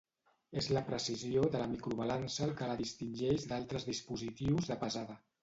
És 0.61 0.69
la 0.77 0.81
precisió 0.87 1.43
de 1.55 1.61
la 1.63 1.67
microbalança 1.73 2.41
el 2.47 2.55
que 2.63 2.71
la 2.71 2.79
distingeix 2.81 3.47
d'altres 3.53 3.87
dispositius 3.93 4.73
de 4.73 4.81
pesada. 4.87 5.21